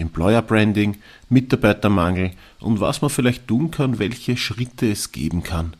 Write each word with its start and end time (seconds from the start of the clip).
Employer 0.00 0.42
Branding, 0.42 0.96
Mitarbeitermangel 1.28 2.32
und 2.58 2.80
was 2.80 3.02
man 3.02 3.10
vielleicht 3.10 3.46
tun 3.46 3.70
kann, 3.70 3.98
welche 3.98 4.36
Schritte 4.36 4.90
es 4.90 5.12
geben 5.12 5.42
kann, 5.42 5.74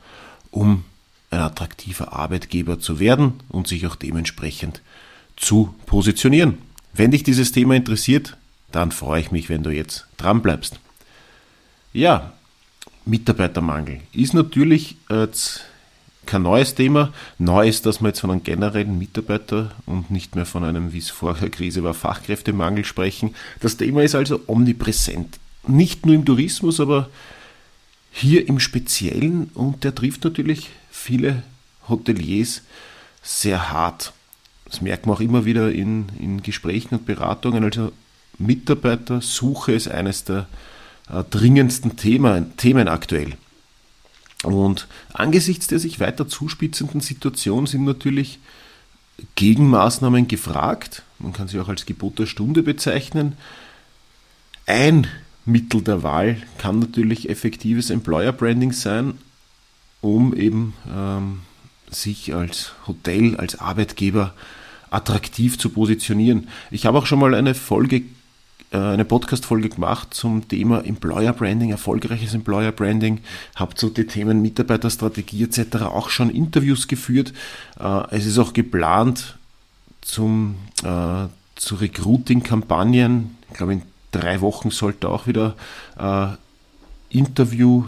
um 0.51 0.85
ein 1.31 1.41
attraktiver 1.41 2.13
Arbeitgeber 2.13 2.79
zu 2.79 3.01
werden 3.01 3.35
und 3.49 3.69
sich 3.69 3.87
auch 3.87 3.97
dementsprechend 3.97 4.83
zu 5.37 5.75
positionieren. 5.87 6.59
Wenn 6.93 7.13
dich 7.13 7.23
dieses 7.23 7.53
Thema 7.53 7.75
interessiert, 7.75 8.37
dann 8.73 8.93
freue 8.93 9.21
ich 9.21 9.31
mich, 9.31 9.49
wenn 9.49 9.63
du 9.63 9.71
jetzt 9.71 10.07
dran 10.17 10.43
bleibst. 10.43 10.81
Ja, 11.93 12.33
Mitarbeitermangel 13.05 14.01
ist 14.13 14.35
natürlich 14.35 14.97
jetzt 15.09 15.65
kein 16.27 16.43
neues 16.43 16.75
Thema. 16.75 17.13
Neu 17.39 17.69
ist, 17.69 17.87
dass 17.87 18.01
wir 18.01 18.09
jetzt 18.09 18.21
von 18.21 18.31
einem 18.31 18.43
generellen 18.43 18.99
Mitarbeiter 18.99 19.73
und 19.87 20.11
nicht 20.11 20.37
mehr 20.37 20.47
von 20.47 20.65
einem, 20.65 20.93
wie 20.93 20.99
es 20.99 21.11
vorher 21.11 21.51
Krise 21.51 21.83
war, 21.83 21.95
Fachkräftemangel 21.95 22.85
sprechen. 22.85 23.35
Das 23.61 23.77
Thema 23.77 24.03
ist 24.03 24.15
also 24.15 24.41
omnipräsent. 24.47 25.39
Nicht 25.67 26.07
nur 26.07 26.15
im 26.15 26.25
Tourismus, 26.25 26.81
aber 26.81 27.09
hier 28.13 28.49
im 28.49 28.61
Speziellen 28.61 29.51
und 29.55 29.85
der 29.85 29.95
trifft 29.95 30.25
natürlich 30.25 30.71
viele 30.91 31.43
Hoteliers 31.89 32.63
sehr 33.23 33.71
hart. 33.71 34.13
Das 34.65 34.81
merkt 34.81 35.07
man 35.07 35.17
auch 35.17 35.21
immer 35.21 35.45
wieder 35.45 35.73
in, 35.73 36.07
in 36.19 36.43
Gesprächen 36.43 36.95
und 36.95 37.07
Beratungen. 37.07 37.65
Also 37.65 37.93
Mitarbeitersuche 38.39 39.73
ist 39.73 39.89
eines 39.89 40.25
der 40.25 40.47
äh, 41.09 41.25
dringendsten 41.29 41.97
Themen, 41.97 42.57
Themen 42.57 42.89
aktuell. 42.89 43.35
Und 44.43 44.89
angesichts 45.13 45.67
der 45.67 45.79
sich 45.79 46.01
weiter 46.01 46.29
zuspitzenden 46.29 47.01
Situation 47.01 47.67
sind 47.67 47.85
natürlich 47.85 48.39
Gegenmaßnahmen 49.35 50.29
gefragt. 50.29 51.03
Man 51.19 51.33
kann 51.33 51.49
sie 51.49 51.61
auch 51.61 51.69
als 51.69 51.85
Gebot 51.85 52.19
der 52.19 52.27
Stunde 52.27 52.63
bezeichnen. 52.63 53.35
Ein 54.67 55.07
Mittel 55.45 55.83
der 55.83 56.03
Wahl 56.03 56.43
kann 56.59 56.79
natürlich 56.79 57.29
effektives 57.29 57.91
Employer 57.91 58.33
Branding 58.33 58.73
sein, 58.73 59.19
um 60.01 60.35
eben 60.35 60.75
ähm, 60.91 61.41
sich 61.91 62.35
als 62.35 62.73
Hotel, 62.87 63.37
als 63.37 63.59
Arbeitgeber 63.59 64.35
attraktiv 64.91 65.59
zu 65.59 65.71
positionieren. 65.71 66.49
Ich 66.71 66.87
habe 66.87 66.99
auch 66.99 67.07
schon 67.07 67.19
mal 67.19 67.35
eine 67.35 67.55
Folge 67.55 68.03
eine 68.73 69.05
Podcast-Folge 69.05 69.69
gemacht 69.69 70.15
zum 70.15 70.47
Thema 70.47 70.85
Employer 70.85 71.33
Branding, 71.33 71.71
erfolgreiches 71.71 72.35
Employer 72.35 72.73
Branding, 72.73 73.21
habe 73.57 73.75
zu 73.75 73.91
den 73.91 74.09
Themen 74.09 74.43
Mitarbeiterstrategie 74.43 75.45
etc. 75.45 75.83
auch 75.83 76.11
schon 76.11 76.31
Interviews 76.31 76.87
geführt. 76.87 77.33
Äh, 77.79 78.03
es 78.11 78.27
ist 78.27 78.39
auch 78.39 78.53
geplant 78.53 79.37
zum, 80.01 80.57
äh, 80.83 81.27
zu 81.57 81.75
Recruiting-Kampagnen. 81.75 83.37
Ich 83.51 83.57
glaube, 83.57 83.75
in 83.75 83.83
drei 84.13 84.41
Wochen 84.41 84.71
sollte 84.71 85.09
auch 85.09 85.27
wieder 85.27 85.57
äh, 85.99 86.29
Interview 87.11 87.85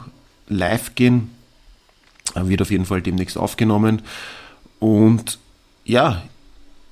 live 0.48 0.94
gehen. 0.94 1.30
Äh, 2.34 2.48
wird 2.48 2.62
auf 2.62 2.70
jeden 2.70 2.86
Fall 2.86 3.02
demnächst 3.02 3.38
aufgenommen. 3.38 4.02
Und 4.78 5.38
ja, 5.84 6.22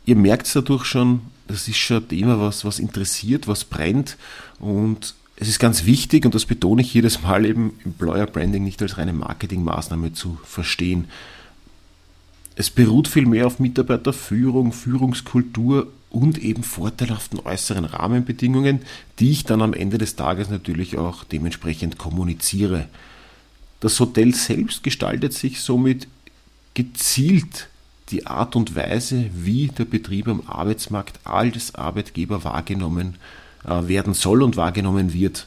ihr 0.05 0.17
merkt 0.17 0.47
es 0.47 0.53
dadurch 0.53 0.85
schon, 0.85 1.23
das 1.51 1.69
ist 1.69 1.77
schon 1.77 1.99
ein 1.99 2.09
Thema, 2.09 2.41
was, 2.41 2.65
was 2.65 2.79
interessiert, 2.79 3.49
was 3.49 3.65
brennt 3.65 4.17
und 4.59 5.15
es 5.41 5.49
ist 5.49 5.59
ganz 5.59 5.87
wichtig, 5.87 6.27
und 6.27 6.35
das 6.35 6.45
betone 6.45 6.83
ich 6.83 6.93
jedes 6.93 7.23
Mal 7.23 7.47
eben, 7.47 7.73
Employer 7.83 8.27
Branding 8.27 8.63
nicht 8.63 8.83
als 8.83 8.99
reine 8.99 9.15
Marketingmaßnahme 9.15 10.13
zu 10.13 10.39
verstehen. 10.45 11.07
Es 12.57 12.69
beruht 12.69 13.09
vielmehr 13.09 13.47
auf 13.47 13.59
Mitarbeiterführung, 13.59 14.75
Führungskultur 14.75 15.91
und 16.11 16.37
eben 16.37 16.63
vorteilhaften 16.63 17.41
äußeren 17.41 17.87
Rahmenbedingungen, 17.87 18.81
die 19.19 19.31
ich 19.31 19.45
dann 19.45 19.63
am 19.63 19.73
Ende 19.73 19.97
des 19.97 20.15
Tages 20.15 20.51
natürlich 20.51 20.99
auch 20.99 21.25
dementsprechend 21.25 21.97
kommuniziere. 21.97 22.89
Das 23.81 23.99
Hotel 23.99 24.35
selbst 24.35 24.83
gestaltet 24.83 25.33
sich 25.33 25.63
somit 25.63 26.07
gezielt 26.75 27.71
die 28.11 28.27
Art 28.27 28.57
und 28.57 28.75
Weise, 28.75 29.31
wie 29.33 29.69
der 29.69 29.85
Betrieb 29.85 30.29
am 30.29 30.43
Arbeitsmarkt 30.47 31.21
als 31.25 31.75
Arbeitgeber 31.75 32.45
wahrgenommen 32.45 33.17
äh, 33.65 33.89
werden 33.89 34.15
soll 34.15 34.43
und 34.43 34.57
wahrgenommen 34.57 35.13
wird. 35.13 35.47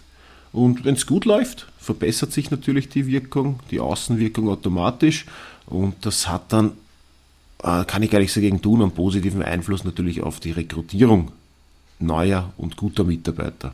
Und 0.52 0.86
wenn 0.86 0.96
es 0.96 1.06
gut 1.06 1.26
läuft, 1.26 1.68
verbessert 1.78 2.32
sich 2.32 2.52
natürlich 2.52 2.90
die 2.90 3.08
Wirkung, 3.08 3.60
die 3.72 3.80
Außenwirkung 3.80 4.50
automatisch 4.50 5.26
und 5.66 6.06
das 6.06 6.30
hat 6.30 6.54
dann, 6.54 6.72
äh, 7.64 7.84
kann 7.86 8.04
ich 8.04 8.12
gar 8.12 8.20
nichts 8.20 8.36
dagegen 8.36 8.62
tun, 8.62 8.82
einen 8.82 8.92
positiven 8.92 9.42
Einfluss 9.42 9.84
natürlich 9.84 10.22
auf 10.22 10.40
die 10.40 10.52
Rekrutierung 10.52 11.32
neuer 12.00 12.54
und 12.58 12.78
guter 12.78 13.04
Mitarbeiter. 13.04 13.74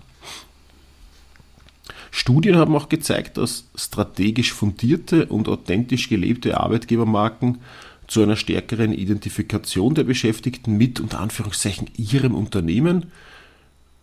Studien 2.12 2.58
haben 2.58 2.76
auch 2.76 2.90
gezeigt, 2.90 3.38
dass 3.38 3.66
strategisch 3.76 4.54
fundierte 4.54 5.28
und 5.28 5.48
authentisch 5.48 6.10
gelebte 6.10 6.60
Arbeitgebermarken 6.60 7.60
zu 8.10 8.24
einer 8.24 8.36
stärkeren 8.36 8.92
Identifikation 8.92 9.94
der 9.94 10.04
Beschäftigten 10.04 10.78
mit 10.78 11.00
unter 11.00 11.20
Anführungszeichen 11.20 11.90
ihrem 11.96 12.34
Unternehmen 12.34 13.12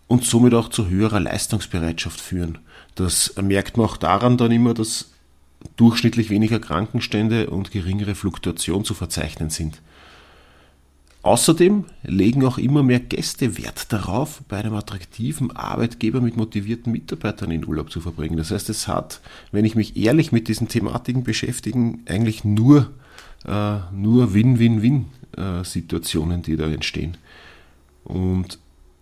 und 0.07 0.25
somit 0.25 0.55
auch 0.55 0.69
zu 0.69 0.89
höherer 0.89 1.19
Leistungsbereitschaft 1.19 2.21
führen. 2.21 2.59
Das 2.95 3.35
merkt 3.43 3.77
man 3.77 3.87
auch 3.87 3.97
daran 3.97 4.37
dann 4.37 4.53
immer, 4.53 4.75
dass 4.75 5.11
durchschnittlich 5.77 6.31
weniger 6.31 6.61
Krankenstände 6.61 7.51
und 7.51 7.73
geringere 7.73 8.15
Fluktuation 8.15 8.85
zu 8.85 8.95
verzeichnen 8.95 9.51
sind. 9.51 9.83
Außerdem 11.23 11.87
legen 12.05 12.47
auch 12.47 12.59
immer 12.59 12.85
mehr 12.85 13.01
Gäste 13.01 13.59
Wert 13.59 13.93
darauf, 13.93 14.43
bei 14.49 14.59
einem 14.59 14.75
attraktiven 14.75 15.51
Arbeitgeber 15.51 16.21
mit 16.21 16.37
motivierten 16.37 16.93
Mitarbeitern 16.93 17.51
in 17.51 17.67
Urlaub 17.67 17.91
zu 17.91 18.01
verbringen. 18.01 18.37
Das 18.37 18.53
heißt, 18.53 18.71
es 18.71 18.87
hat, 18.87 19.21
wenn 19.51 19.65
ich 19.65 19.75
mich 19.75 19.97
ehrlich 19.97 20.31
mit 20.31 20.47
diesen 20.47 20.69
Thematiken 20.69 21.25
beschäftige, 21.25 21.95
eigentlich 22.07 22.45
nur 22.45 22.93
äh, 23.47 23.79
nur 23.93 24.35
Win-Win-Win-Situationen, 24.35 26.43
die 26.43 26.57
da 26.57 26.67
entstehen. 26.67 27.17
Und 28.05 28.59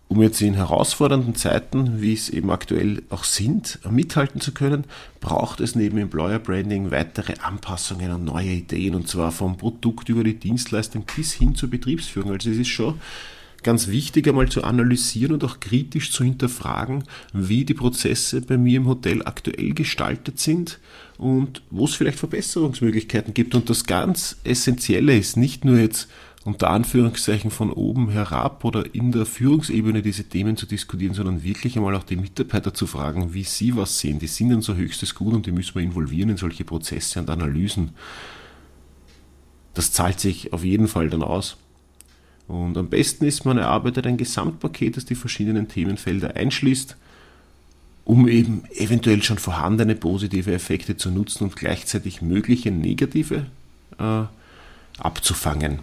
um 0.08 0.22
jetzt 0.22 0.40
in 0.42 0.54
herausfordernden 0.54 1.34
Zeiten, 1.34 2.00
wie 2.00 2.12
es 2.12 2.28
eben 2.28 2.50
aktuell 2.50 3.02
auch 3.10 3.24
sind, 3.24 3.80
mithalten 3.90 4.40
zu 4.40 4.52
können, 4.52 4.84
braucht 5.20 5.60
es 5.60 5.74
neben 5.74 5.98
Employer 5.98 6.38
Branding 6.38 6.90
weitere 6.90 7.34
Anpassungen 7.42 8.12
und 8.12 8.24
neue 8.24 8.50
Ideen, 8.50 8.94
und 8.94 9.08
zwar 9.08 9.32
vom 9.32 9.56
Produkt 9.56 10.10
über 10.10 10.22
die 10.22 10.38
Dienstleistung 10.38 11.04
bis 11.16 11.32
hin 11.32 11.54
zur 11.54 11.70
Betriebsführung. 11.70 12.32
Also 12.32 12.50
es 12.50 12.58
ist 12.58 12.68
schon 12.68 13.00
ganz 13.64 13.88
wichtig, 13.88 14.28
einmal 14.28 14.48
zu 14.48 14.62
analysieren 14.62 15.32
und 15.32 15.44
auch 15.44 15.58
kritisch 15.58 16.12
zu 16.12 16.22
hinterfragen, 16.22 17.04
wie 17.32 17.64
die 17.64 17.74
Prozesse 17.74 18.40
bei 18.40 18.56
mir 18.56 18.76
im 18.76 18.86
Hotel 18.86 19.22
aktuell 19.24 19.74
gestaltet 19.74 20.38
sind 20.38 20.78
und 21.18 21.62
wo 21.70 21.86
es 21.86 21.94
vielleicht 21.94 22.18
Verbesserungsmöglichkeiten 22.18 23.34
gibt. 23.34 23.54
Und 23.54 23.68
das 23.68 23.84
ganz 23.84 24.36
Essentielle 24.44 25.16
ist 25.16 25.36
nicht 25.36 25.64
nur 25.64 25.78
jetzt 25.78 26.08
unter 26.44 26.70
Anführungszeichen 26.70 27.50
von 27.50 27.72
oben 27.72 28.10
herab 28.10 28.64
oder 28.64 28.94
in 28.94 29.12
der 29.12 29.24
Führungsebene 29.24 30.02
diese 30.02 30.24
Themen 30.24 30.56
zu 30.56 30.66
diskutieren, 30.66 31.14
sondern 31.14 31.42
wirklich 31.42 31.76
einmal 31.76 31.94
auch 31.96 32.04
die 32.04 32.16
Mitarbeiter 32.16 32.74
zu 32.74 32.86
fragen, 32.86 33.32
wie 33.32 33.44
sie 33.44 33.76
was 33.76 33.98
sehen. 33.98 34.18
Die 34.18 34.26
sind 34.26 34.52
unser 34.52 34.76
höchstes 34.76 35.14
Gut 35.14 35.32
und 35.32 35.46
die 35.46 35.52
müssen 35.52 35.74
wir 35.74 35.82
involvieren 35.82 36.30
in 36.30 36.36
solche 36.36 36.64
Prozesse 36.64 37.18
und 37.18 37.30
Analysen. 37.30 37.92
Das 39.72 39.90
zahlt 39.90 40.20
sich 40.20 40.52
auf 40.52 40.64
jeden 40.64 40.86
Fall 40.86 41.08
dann 41.08 41.22
aus. 41.22 41.56
Und 42.46 42.76
am 42.76 42.88
besten 42.88 43.24
ist, 43.24 43.44
man 43.44 43.58
erarbeitet 43.58 44.06
ein 44.06 44.16
Gesamtpaket, 44.16 44.96
das 44.96 45.04
die 45.04 45.14
verschiedenen 45.14 45.68
Themenfelder 45.68 46.36
einschließt, 46.36 46.96
um 48.04 48.28
eben 48.28 48.64
eventuell 48.74 49.22
schon 49.22 49.38
vorhandene 49.38 49.94
positive 49.94 50.52
Effekte 50.52 50.96
zu 50.96 51.10
nutzen 51.10 51.44
und 51.44 51.56
gleichzeitig 51.56 52.20
mögliche 52.20 52.70
negative 52.70 53.46
äh, 53.98 54.24
abzufangen. 54.98 55.78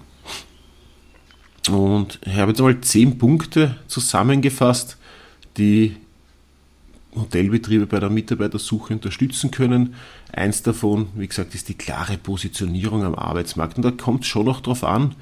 Und 1.69 2.19
ich 2.25 2.35
habe 2.35 2.51
jetzt 2.51 2.61
mal 2.61 2.79
zehn 2.81 3.17
Punkte 3.17 3.77
zusammengefasst, 3.87 4.97
die 5.57 5.95
Hotelbetriebe 7.15 7.87
bei 7.87 7.99
der 7.99 8.09
Mitarbeitersuche 8.09 8.93
unterstützen 8.93 9.51
können. 9.51 9.95
Eins 10.31 10.63
davon, 10.63 11.09
wie 11.15 11.27
gesagt, 11.27 11.53
ist 11.55 11.69
die 11.69 11.73
klare 11.73 12.17
Positionierung 12.17 13.03
am 13.03 13.15
Arbeitsmarkt. 13.15 13.77
Und 13.77 13.83
da 13.83 13.91
kommt 13.91 14.23
es 14.23 14.27
schon 14.27 14.45
noch 14.45 14.61
darauf 14.61 14.83
an, 14.83 15.15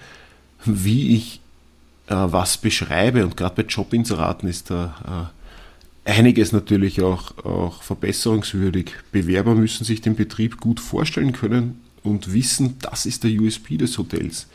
wie 0.66 1.16
ich 1.16 1.42
äh, 2.08 2.16
was 2.16 2.58
beschreibe. 2.58 3.26
Und 3.26 3.38
gerade 3.38 3.64
bei 3.64 3.68
Jobinseraten 3.68 4.50
ist 4.50 4.70
da 4.70 5.32
einiges 6.10 6.52
natürlich 6.52 7.02
auch, 7.02 7.38
auch 7.46 7.84
verbesserungswürdig. 7.84 8.92
Bewerber 9.12 9.56
müssen 9.56 9.84
sich 9.84 10.02
den 10.02 10.16
Betrieb 10.16 10.60
gut 10.60 10.80
vorstellen 10.80 11.34
können 11.34 11.82
und 12.04 12.34
wissen, 12.34 12.78
das 12.82 13.06
ist 13.06 13.24
der 13.24 13.32
USP 13.32 13.78
des 13.78 13.98
Hotels. 13.98 14.48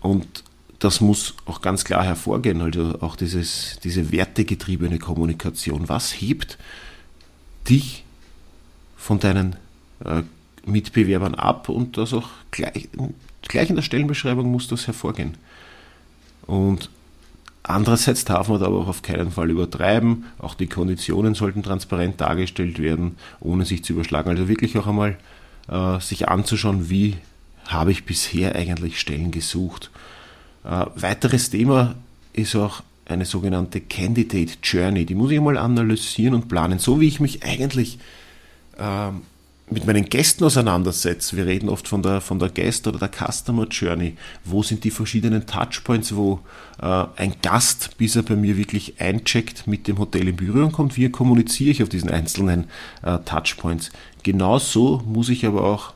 Und 0.00 0.44
das 0.78 1.00
muss 1.00 1.34
auch 1.46 1.62
ganz 1.62 1.84
klar 1.84 2.04
hervorgehen, 2.04 2.60
also 2.60 3.00
auch 3.00 3.16
dieses, 3.16 3.78
diese 3.82 4.12
wertegetriebene 4.12 4.98
Kommunikation. 4.98 5.88
Was 5.88 6.12
hebt 6.12 6.58
dich 7.68 8.04
von 8.96 9.18
deinen 9.18 9.56
äh, 10.04 10.22
Mitbewerbern 10.66 11.34
ab 11.34 11.68
und 11.68 11.96
das 11.96 12.12
auch 12.12 12.28
gleich, 12.50 12.88
gleich 13.48 13.70
in 13.70 13.76
der 13.76 13.82
Stellenbeschreibung 13.82 14.50
muss 14.50 14.68
das 14.68 14.86
hervorgehen. 14.86 15.34
Und 16.46 16.90
andererseits 17.62 18.24
darf 18.24 18.48
man 18.48 18.60
da 18.60 18.66
aber 18.66 18.80
auch 18.80 18.88
auf 18.88 19.02
keinen 19.02 19.30
Fall 19.30 19.50
übertreiben. 19.50 20.24
Auch 20.38 20.54
die 20.54 20.68
Konditionen 20.68 21.34
sollten 21.34 21.62
transparent 21.62 22.20
dargestellt 22.20 22.78
werden, 22.78 23.16
ohne 23.40 23.64
sich 23.64 23.84
zu 23.84 23.94
überschlagen. 23.94 24.30
Also 24.30 24.48
wirklich 24.48 24.76
auch 24.78 24.86
einmal 24.86 25.16
äh, 25.68 26.00
sich 26.00 26.28
anzuschauen, 26.28 26.88
wie 26.88 27.16
habe 27.66 27.90
ich 27.90 28.04
bisher 28.04 28.54
eigentlich 28.54 29.00
Stellen 29.00 29.30
gesucht. 29.30 29.90
Äh, 30.64 30.86
weiteres 30.94 31.50
Thema 31.50 31.96
ist 32.32 32.54
auch 32.54 32.82
eine 33.06 33.24
sogenannte 33.24 33.80
Candidate 33.80 34.54
Journey. 34.62 35.06
Die 35.06 35.14
muss 35.14 35.30
ich 35.30 35.40
mal 35.40 35.58
analysieren 35.58 36.34
und 36.34 36.48
planen, 36.48 36.78
so 36.78 37.00
wie 37.00 37.08
ich 37.08 37.20
mich 37.20 37.44
eigentlich 37.44 37.98
ähm, 38.78 39.22
mit 39.68 39.84
meinen 39.84 40.04
Gästen 40.04 40.44
auseinandersetze, 40.44 41.36
wir 41.36 41.46
reden 41.46 41.68
oft 41.68 41.88
von 41.88 42.02
der, 42.02 42.20
von 42.20 42.38
der 42.38 42.50
Guest 42.50 42.86
oder 42.86 42.98
der 42.98 43.10
Customer 43.10 43.66
Journey, 43.66 44.16
wo 44.44 44.62
sind 44.62 44.84
die 44.84 44.92
verschiedenen 44.92 45.46
Touchpoints, 45.46 46.14
wo 46.14 46.40
äh, 46.80 47.04
ein 47.16 47.34
Gast, 47.42 47.98
bis 47.98 48.14
er 48.14 48.22
bei 48.22 48.36
mir 48.36 48.56
wirklich 48.56 49.00
eincheckt, 49.00 49.66
mit 49.66 49.88
dem 49.88 49.98
Hotel 49.98 50.28
in 50.28 50.36
Berührung 50.36 50.70
kommt, 50.70 50.96
wie 50.96 51.08
kommuniziere 51.10 51.70
ich 51.70 51.82
auf 51.82 51.88
diesen 51.88 52.10
einzelnen 52.10 52.66
äh, 53.02 53.18
Touchpoints. 53.24 53.90
Genauso 54.22 55.02
muss 55.04 55.28
ich 55.30 55.44
aber 55.44 55.64
auch 55.64 55.94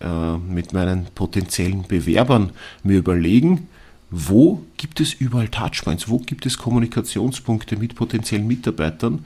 äh, 0.00 0.36
mit 0.36 0.72
meinen 0.72 1.06
potenziellen 1.14 1.86
Bewerbern 1.86 2.50
mir 2.82 2.98
überlegen, 2.98 3.68
wo 4.10 4.62
gibt 4.76 5.00
es 5.00 5.12
überall 5.12 5.48
Touchpoints, 5.48 6.08
wo 6.08 6.18
gibt 6.18 6.46
es 6.46 6.58
Kommunikationspunkte 6.58 7.76
mit 7.76 7.94
potenziellen 7.94 8.46
Mitarbeitern, 8.46 9.24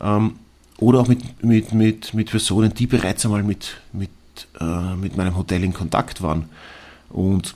ähm, 0.00 0.34
oder 0.78 1.00
auch 1.00 1.08
mit, 1.08 1.42
mit, 1.42 1.72
mit, 1.72 2.14
mit 2.14 2.30
Personen, 2.30 2.74
die 2.74 2.86
bereits 2.86 3.24
einmal 3.24 3.42
mit, 3.42 3.76
mit, 3.92 4.10
äh, 4.60 4.94
mit 4.96 5.16
meinem 5.16 5.36
Hotel 5.36 5.62
in 5.64 5.72
Kontakt 5.72 6.22
waren. 6.22 6.46
Und 7.10 7.54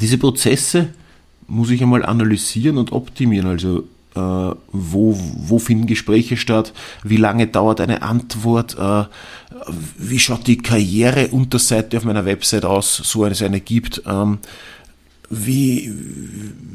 diese 0.00 0.18
Prozesse 0.18 0.90
muss 1.46 1.70
ich 1.70 1.82
einmal 1.82 2.04
analysieren 2.04 2.78
und 2.78 2.92
optimieren. 2.92 3.46
Also 3.46 3.84
äh, 4.14 4.20
wo, 4.20 5.18
wo 5.18 5.58
finden 5.58 5.86
Gespräche 5.86 6.36
statt, 6.36 6.72
wie 7.02 7.16
lange 7.16 7.46
dauert 7.46 7.80
eine 7.80 8.02
Antwort, 8.02 8.76
äh, 8.78 9.04
wie 9.98 10.18
schaut 10.18 10.46
die 10.46 10.58
Karriereunterseite 10.58 11.96
auf 11.96 12.04
meiner 12.04 12.24
Website 12.24 12.64
aus, 12.64 12.96
so 12.96 13.26
es 13.26 13.42
eine 13.42 13.60
gibt, 13.60 14.02
ähm, 14.06 14.38
wie, 15.30 15.92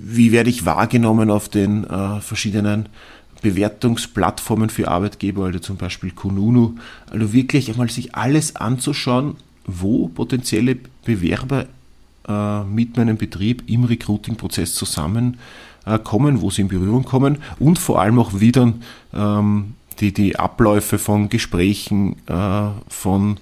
wie 0.04 0.31
werde 0.31 0.50
ich 0.50 0.66
wahrgenommen 0.66 1.30
auf 1.30 1.50
den 1.50 1.86
äh, 1.86 2.20
verschiedenen 2.20 2.90
Bewertungsplattformen 3.41 4.69
für 4.69 4.88
Arbeitgeber, 4.88 5.45
also 5.45 5.59
zum 5.59 5.77
Beispiel 5.77 6.12
Kununu, 6.12 6.75
also 7.09 7.33
wirklich 7.33 7.71
einmal 7.71 7.89
sich 7.89 8.15
alles 8.15 8.56
anzuschauen, 8.56 9.36
wo 9.65 10.07
potenzielle 10.07 10.77
Bewerber 11.06 11.65
äh, 12.27 12.63
mit 12.63 12.97
meinem 12.97 13.18
Betrieb 13.18 13.63
im 13.68 13.83
Recruiting-Prozess 13.86 14.74
zusammenkommen, 14.75 15.38
äh, 15.86 16.41
wo 16.41 16.50
sie 16.50 16.62
in 16.62 16.68
Berührung 16.68 17.03
kommen 17.03 17.38
und 17.59 17.80
vor 17.80 18.01
allem 18.01 18.19
auch 18.19 18.39
wieder 18.39 18.74
ähm, 19.13 19.75
die, 20.00 20.13
die 20.13 20.38
Abläufe 20.38 20.97
von 20.97 21.30
Gesprächen, 21.30 22.15
äh, 22.27 22.69
von 22.88 23.38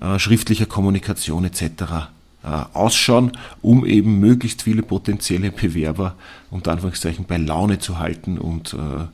äh, 0.00 0.18
schriftlicher 0.18 0.66
Kommunikation 0.66 1.44
etc. 1.44 2.10
Äh, 2.44 2.64
ausschauen, 2.74 3.32
um 3.62 3.86
eben 3.86 4.20
möglichst 4.20 4.64
viele 4.64 4.82
potenzielle 4.82 5.50
Bewerber 5.50 6.14
unter 6.50 6.72
Anführungszeichen 6.72 7.24
bei 7.24 7.38
Laune 7.38 7.78
zu 7.78 7.98
halten 7.98 8.36
und 8.36 8.74
äh, 8.74 9.06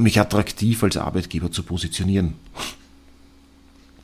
mich 0.00 0.20
attraktiv 0.20 0.84
als 0.84 0.96
Arbeitgeber 0.96 1.50
zu 1.50 1.64
positionieren. 1.64 2.34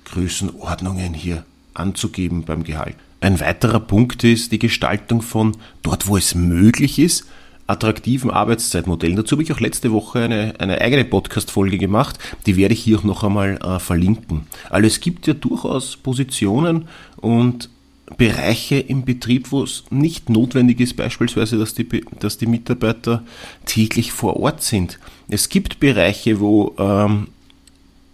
Größenordnungen 0.04 1.14
hier 1.14 1.44
anzugeben 1.74 2.44
beim 2.44 2.64
Gehalt. 2.64 2.96
Ein 3.20 3.40
weiterer 3.40 3.80
Punkt 3.80 4.24
ist 4.24 4.52
die 4.52 4.58
Gestaltung 4.58 5.22
von 5.22 5.56
dort, 5.82 6.06
wo 6.06 6.16
es 6.16 6.34
möglich 6.34 6.98
ist, 6.98 7.26
attraktiven 7.66 8.30
Arbeitszeitmodellen. 8.30 9.16
Dazu 9.16 9.36
habe 9.36 9.42
ich 9.42 9.52
auch 9.52 9.60
letzte 9.60 9.92
Woche 9.92 10.20
eine, 10.20 10.54
eine 10.58 10.80
eigene 10.80 11.04
Podcast-Folge 11.04 11.78
gemacht, 11.78 12.18
die 12.46 12.56
werde 12.56 12.74
ich 12.74 12.82
hier 12.82 12.98
auch 12.98 13.04
noch 13.04 13.22
einmal 13.22 13.58
äh, 13.62 13.78
verlinken. 13.78 14.46
Also 14.70 14.86
es 14.86 15.00
gibt 15.00 15.26
ja 15.26 15.34
durchaus 15.34 15.96
Positionen 15.96 16.88
und 17.16 17.70
Bereiche 18.16 18.76
im 18.76 19.04
Betrieb, 19.04 19.52
wo 19.52 19.62
es 19.62 19.84
nicht 19.90 20.28
notwendig 20.28 20.80
ist, 20.80 20.96
beispielsweise, 20.96 21.56
dass 21.56 21.74
die, 21.74 22.04
dass 22.18 22.38
die 22.38 22.46
Mitarbeiter 22.46 23.22
täglich 23.64 24.12
vor 24.12 24.36
Ort 24.38 24.62
sind. 24.62 24.98
Es 25.28 25.48
gibt 25.48 25.80
Bereiche, 25.80 26.40
wo 26.40 26.74
ähm, 26.78 27.28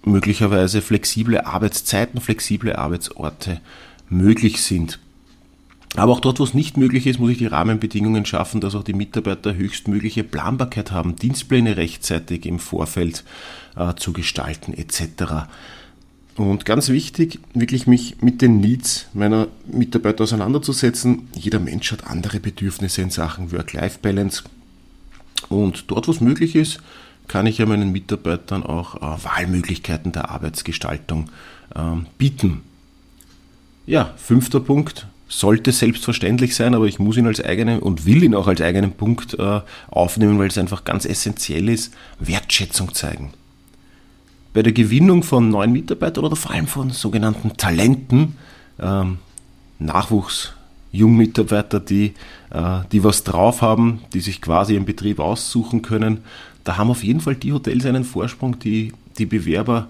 möglicherweise 0.04 0.82
flexible 0.82 1.40
Arbeitszeiten, 1.40 2.20
flexible 2.20 2.76
Arbeitsorte 2.76 3.60
möglich 4.08 4.62
sind. 4.62 4.98
Aber 5.96 6.12
auch 6.12 6.20
dort, 6.20 6.38
wo 6.38 6.44
es 6.44 6.54
nicht 6.54 6.76
möglich 6.76 7.06
ist, 7.06 7.18
muss 7.18 7.30
ich 7.30 7.38
die 7.38 7.46
Rahmenbedingungen 7.46 8.26
schaffen, 8.26 8.60
dass 8.60 8.74
auch 8.74 8.84
die 8.84 8.92
Mitarbeiter 8.92 9.54
höchstmögliche 9.54 10.22
Planbarkeit 10.22 10.92
haben, 10.92 11.16
Dienstpläne 11.16 11.76
rechtzeitig 11.76 12.44
im 12.44 12.58
Vorfeld 12.58 13.24
äh, 13.74 13.94
zu 13.94 14.12
gestalten 14.12 14.74
etc. 14.74 15.48
Und 16.38 16.64
ganz 16.64 16.88
wichtig, 16.88 17.40
wirklich 17.52 17.88
mich 17.88 18.23
mit 18.23 18.42
den 18.42 18.61
Needs 18.61 19.07
meiner 19.12 19.49
Mitarbeiter 19.66 20.23
auseinanderzusetzen. 20.23 21.28
Jeder 21.35 21.59
Mensch 21.59 21.90
hat 21.90 22.07
andere 22.07 22.38
Bedürfnisse 22.38 23.02
in 23.02 23.11
Sachen 23.11 23.50
Work-Life-Balance. 23.50 24.45
Und 25.49 25.90
dort, 25.90 26.07
wo 26.07 26.12
es 26.12 26.21
möglich 26.21 26.54
ist, 26.54 26.78
kann 27.26 27.47
ich 27.47 27.59
ja 27.59 27.66
meinen 27.66 27.90
Mitarbeitern 27.90 28.62
auch 28.62 28.95
äh, 28.97 29.25
Wahlmöglichkeiten 29.25 30.12
der 30.12 30.30
Arbeitsgestaltung 30.30 31.28
ähm, 31.75 32.07
bieten. 32.18 32.62
Ja, 33.87 34.14
fünfter 34.16 34.61
Punkt, 34.61 35.09
sollte 35.28 35.73
selbstverständlich 35.73 36.54
sein, 36.54 36.73
aber 36.76 36.87
ich 36.87 37.00
muss 37.00 37.16
ihn 37.16 37.26
als 37.26 37.40
eigenen 37.40 37.80
und 37.80 38.07
will 38.07 38.23
ihn 38.23 38.37
auch 38.37 38.47
als 38.47 38.61
eigenen 38.61 38.92
Punkt 38.92 39.37
äh, 39.40 39.61
aufnehmen, 39.88 40.38
weil 40.38 40.49
es 40.49 40.57
einfach 40.57 40.85
ganz 40.85 41.04
essentiell 41.04 41.68
ist, 41.68 41.92
Wertschätzung 42.21 42.95
zeigen. 42.95 43.33
Bei 44.52 44.62
der 44.62 44.72
Gewinnung 44.72 45.22
von 45.22 45.50
neuen 45.50 45.72
Mitarbeitern 45.72 46.24
oder 46.24 46.36
vor 46.36 46.52
allem 46.52 46.66
von 46.66 46.90
sogenannten 46.90 47.56
Talenten, 47.56 48.36
ähm, 48.80 49.18
Nachwuchs, 49.78 50.52
Jungmitarbeiter, 50.90 51.80
die, 51.80 52.14
äh, 52.50 52.80
die 52.90 53.04
was 53.04 53.24
drauf 53.24 53.62
haben, 53.62 54.00
die 54.14 54.20
sich 54.20 54.40
quasi 54.40 54.74
im 54.74 54.84
Betrieb 54.84 55.20
aussuchen 55.20 55.82
können, 55.82 56.18
da 56.64 56.76
haben 56.76 56.90
auf 56.90 57.04
jeden 57.04 57.20
Fall 57.20 57.34
die 57.34 57.52
Hotels 57.52 57.86
einen 57.86 58.04
Vorsprung, 58.04 58.58
die 58.58 58.92
die 59.18 59.26
Bewerber 59.26 59.88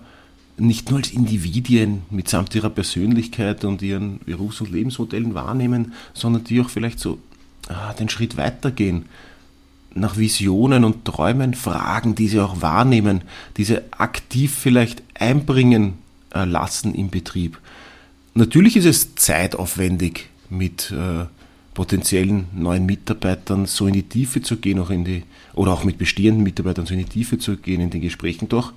nicht 0.57 0.91
nur 0.91 0.99
als 0.99 1.11
Individuen 1.11 2.03
mitsamt 2.11 2.55
ihrer 2.55 2.71
Persönlichkeit 2.71 3.65
und 3.65 3.83
ihren 3.83 4.19
Berufs- 4.21 4.61
und 4.61 4.71
Lebensmodellen 4.71 5.35
wahrnehmen, 5.35 5.93
sondern 6.15 6.45
die 6.45 6.61
auch 6.61 6.69
vielleicht 6.69 6.99
so 6.99 7.19
ah, 7.69 7.93
den 7.95 8.09
Schritt 8.09 8.37
weitergehen, 8.37 9.07
nach 9.95 10.17
Visionen 10.17 10.85
und 10.85 11.05
Träumen 11.05 11.55
fragen, 11.55 12.15
die 12.15 12.29
sie 12.29 12.41
auch 12.41 12.63
wahrnehmen, 12.63 13.23
diese 13.57 13.85
aktiv 13.93 14.55
vielleicht 14.55 15.03
einbringen 15.15 15.95
äh, 16.35 16.45
lassen 16.45 16.95
im 16.95 17.11
Betrieb. 17.11 17.59
Natürlich 18.35 18.77
ist 18.77 18.85
es 18.85 19.15
zeitaufwendig, 19.15 20.29
mit 20.51 20.91
äh, 20.93 21.27
potenziellen 21.75 22.47
neuen 22.55 22.87
Mitarbeitern 22.87 23.67
so 23.67 23.87
in 23.87 23.93
die 23.93 24.03
Tiefe 24.03 24.43
zu 24.43 24.57
gehen, 24.57 24.79
auch 24.79 24.91
in 24.91 25.05
die, 25.05 25.25
oder 25.55 25.73
auch 25.73 25.85
mit 25.85 25.99
bestehenden 25.99 26.43
Mitarbeitern 26.43 26.87
so 26.87 26.95
in 26.95 27.01
die 27.01 27.07
Tiefe 27.07 27.39
zu 27.39 27.57
gehen 27.57 27.81
in 27.81 27.91
den 27.91 28.01
Gesprächen. 28.01 28.49
Doch 28.49 28.73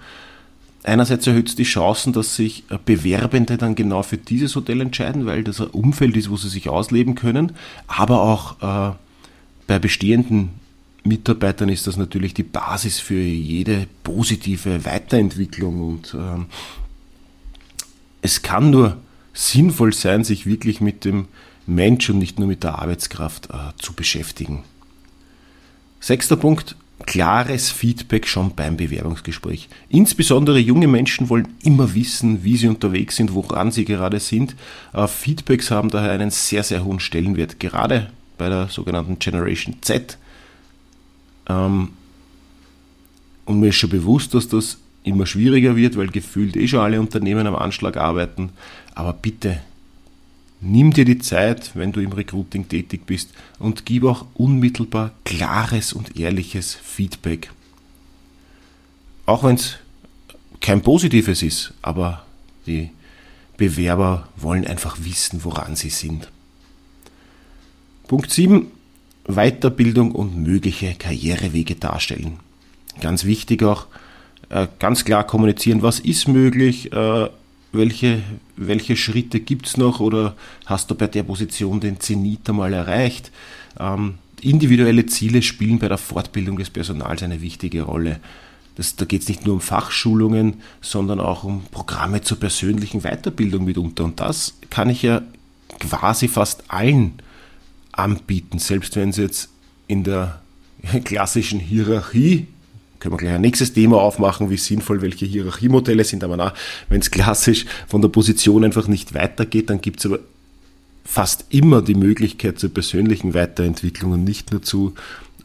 einerseits 0.84 1.27
erhöht 1.27 1.50
es 1.50 1.56
die 1.56 1.63
Chancen, 1.63 2.13
dass 2.13 2.36
sich 2.36 2.63
äh, 2.70 2.77
Bewerbende 2.84 3.58
dann 3.58 3.75
genau 3.75 4.03
für 4.03 4.18
dieses 4.18 4.56
Hotel 4.56 4.82
entscheiden, 4.82 5.25
weil 5.25 5.44
das 5.44 5.62
ein 5.62 5.68
Umfeld 5.68 6.18
ist, 6.18 6.30
wo 6.30 6.38
sie 6.38 6.50
sich 6.50 6.70
ausleben 6.70 7.15
können, 7.15 7.53
aber 7.88 8.22
auch 8.22 8.56
bei 9.68 9.80
bestehenden 9.80 10.50
Mitarbeitern 11.03 11.70
ist 11.70 11.88
das 11.88 11.98
natürlich 11.98 12.34
die 12.34 12.43
Basis 12.43 13.00
für 13.00 13.20
jede 13.20 13.88
positive 14.03 14.86
Weiterentwicklung 14.86 15.81
und 15.81 16.13
ähm, 16.13 16.46
es 18.22 18.41
kann 18.43 18.70
nur 18.70 18.98
sinnvoll 19.34 19.93
sein, 19.93 20.24
sich 20.24 20.46
wirklich 20.46 20.79
mit 20.81 21.05
dem 21.05 21.27
Mensch 21.65 22.10
und 22.10 22.20
nicht 22.20 22.38
nur 22.38 22.48
mit 22.48 22.63
der 22.63 22.79
Arbeitskraft 22.79 23.50
äh, 23.50 23.72
zu 23.77 23.93
beschäftigen. 23.93 24.63
Sechster 26.00 26.36
Punkt, 26.36 26.75
klares 27.05 27.72
Feedback 27.72 28.27
schon 28.27 28.53
beim 28.55 28.77
Bewerbungsgespräch. 28.77 29.70
Insbesondere 29.89 30.60
junge 30.60 30.88
Menschen 30.88 31.29
wollen 31.29 31.48
immer 31.63 31.96
wissen, 31.96 32.43
wie 32.43 32.58
sie 32.58 32.67
unterwegs 32.67 33.15
sind, 33.15 33.34
woran 33.34 33.72
sie 33.72 33.86
gerade 33.86 34.20
sind. 34.20 34.55
Äh, 34.93 35.08
Feedbacks 35.08 35.72
haben 35.72 35.89
daher 35.89 36.12
einen 36.12 36.29
sehr, 36.31 36.63
sehr 36.63 36.84
hohen 36.84 37.00
Stellenwert, 37.00 37.60
gerade 37.60 38.12
bei 38.38 38.50
der 38.50 38.67
sogenannten 38.70 39.20
Generation 39.20 39.75
Z 39.81 40.17
und 43.46 43.60
mir 43.60 43.70
ist 43.70 43.75
schon 43.75 43.89
bewusst, 43.89 44.34
dass 44.34 44.48
das 44.48 44.77
immer 45.03 45.25
schwieriger 45.25 45.75
wird, 45.75 45.98
weil 45.98 46.08
gefühlt 46.08 46.55
eh 46.55 46.67
schon 46.67 46.79
alle 46.79 47.00
Unternehmen 47.00 47.48
am 47.48 47.55
Anschlag 47.55 47.98
arbeiten. 47.98 48.50
Aber 48.93 49.13
bitte, 49.13 49.62
nimm 50.62 50.91
dir 50.91 51.05
die 51.05 51.20
Zeit, 51.20 51.72
wenn 51.75 51.91
du 51.91 52.00
im 52.01 52.12
Recruiting 52.12 52.67
tätig 52.67 53.05
bist 53.05 53.31
und 53.60 53.86
gib 53.86 54.03
auch 54.03 54.25
unmittelbar 54.36 55.12
klares 55.25 55.93
und 55.93 56.17
ehrliches 56.17 56.75
Feedback. 56.75 57.51
Auch 59.25 59.43
wenn 59.43 59.55
es 59.55 59.77
kein 60.60 60.81
positives 60.81 61.41
ist, 61.41 61.74
aber 61.81 62.25
die 62.67 62.91
Bewerber 63.58 64.27
wollen 64.38 64.65
einfach 64.65 64.98
wissen, 65.01 65.43
woran 65.43 65.75
sie 65.75 65.89
sind. 65.89 66.29
Punkt 68.08 68.31
7. 68.31 68.67
Weiterbildung 69.25 70.12
und 70.12 70.38
mögliche 70.38 70.96
Karrierewege 70.96 71.75
darstellen. 71.75 72.40
Ganz 73.00 73.25
wichtig 73.25 73.63
auch, 73.63 73.88
äh, 74.50 74.68
ganz 74.80 75.06
klar 75.06 75.25
kommunizieren, 75.25 75.82
was 75.82 76.00
ist 76.00 76.28
möglich, 76.28 76.92
äh, 76.92 77.30
welche, 77.72 78.22
welche 78.58 78.98
Schritte 78.98 79.40
gibt 79.40 79.68
es 79.68 79.78
noch 79.78 80.00
oder 80.00 80.36
hast 80.66 80.92
du 80.92 80.96
bei 80.96 81.08
der 81.08 81.24
Position 81.24 81.80
den 81.80 82.00
Zenit 82.00 82.50
einmal 82.50 82.74
erreicht. 82.74 83.32
Ähm, 83.80 84.16
individuelle 84.42 85.06
Ziele 85.06 85.42
spielen 85.42 85.80
bei 85.80 85.88
der 85.88 85.98
Fortbildung 85.98 86.58
des 86.58 86.70
Personals 86.70 87.24
eine 87.24 87.42
wichtige 87.42 87.84
Rolle. 87.84 88.20
Das, 88.75 88.96
da 88.96 89.06
geht 89.06 89.22
es 89.22 89.30
nicht 89.30 89.46
nur 89.46 89.56
um 89.56 89.62
Fachschulungen, 89.62 90.56
sondern 90.82 91.20
auch 91.20 91.44
um 91.44 91.63
Programme 91.72 92.22
zur 92.22 92.40
persönlichen 92.40 93.01
Weiterbildung 93.01 93.66
mitunter. 93.66 94.04
Und 94.04 94.20
das 94.20 94.56
kann 94.70 94.90
ich 94.90 95.04
ja 95.04 95.22
quasi 95.80 96.28
fast 96.28 96.63
allen 96.68 97.13
anbieten, 97.91 98.60
selbst 98.60 98.95
wenn 98.95 99.12
sie 99.12 99.24
jetzt 99.24 99.50
in 99.88 100.03
der 100.03 100.41
klassischen 101.03 101.60
Hierarchie, 101.60 102.48
können 103.00 103.13
wir 103.13 103.17
gleich 103.17 103.33
ein 103.33 103.41
nächstes 103.41 103.74
Thema 103.74 103.98
aufmachen, 103.98 104.50
wie 104.50 104.57
sinnvoll 104.57 105.01
welche 105.01 105.25
Hierarchiemodelle 105.25 106.03
sind, 106.03 106.24
aber 106.24 106.53
wenn 106.89 107.01
es 107.01 107.10
klassisch 107.10 107.65
von 107.88 108.01
der 108.01 108.10
Position 108.10 108.63
einfach 108.63 108.88
nicht 108.88 109.13
weitergeht, 109.13 109.69
dann 109.69 109.81
gibt 109.81 110.00
es 110.00 110.05
aber 110.05 110.19
fast 111.03 111.45
immer 111.50 111.81
die 111.81 111.95
Möglichkeit 111.95 112.60
zur 112.60 112.69
persönlichen 112.74 113.33
Weiterentwicklung 113.33 114.12
und 114.12 114.24
nicht 114.24 114.51
nur 114.51 114.62
zu 114.62 114.93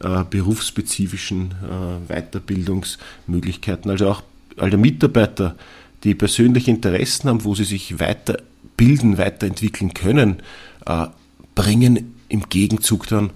äh, 0.01 0.23
berufsspezifischen 0.29 1.51
äh, 1.63 2.13
Weiterbildungsmöglichkeiten. 2.13 3.89
Also 3.89 4.09
auch 4.09 4.23
alle 4.57 4.77
Mitarbeiter, 4.77 5.55
die 6.03 6.13
persönliche 6.13 6.69
Interessen 6.69 7.29
haben, 7.29 7.43
wo 7.43 7.55
sie 7.55 7.63
sich 7.63 7.99
weiterbilden, 7.99 9.17
weiterentwickeln 9.17 9.93
können, 9.95 10.37
äh, 10.85 11.07
bringen 11.55 12.13
im 12.29 12.49
Gegenzug 12.49 13.07
dann 13.07 13.31